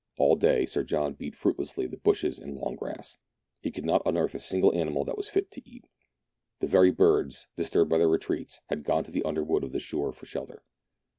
All 0.17 0.35
day 0.35 0.65
Sir 0.65 0.83
John 0.83 1.13
beat 1.13 1.35
fruitlessly 1.35 1.85
the 1.85 1.95
bushes 1.99 2.39
and 2.39 2.55
long 2.55 2.73
grass. 2.75 3.17
He 3.59 3.69
could 3.69 3.85
not 3.85 4.01
unearth 4.03 4.33
a 4.33 4.39
single 4.39 4.73
animal 4.73 5.05
that 5.05 5.15
was 5.15 5.29
fit 5.29 5.51
to 5.51 5.69
eat. 5.69 5.85
The 6.59 6.65
very 6.65 6.89
birds, 6.89 7.45
disturbed 7.55 7.91
from 7.91 7.99
their 7.99 8.09
retreats, 8.09 8.61
had 8.69 8.81
gone 8.83 9.03
to 9.03 9.11
the 9.11 9.21
underwood 9.21 9.63
on 9.63 9.69
the 9.69 9.79
shore 9.79 10.11
for 10.11 10.25
shelter. 10.25 10.63